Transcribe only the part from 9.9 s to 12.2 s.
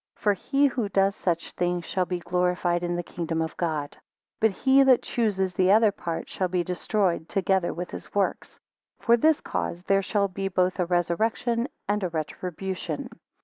shall be both a resurrection, and a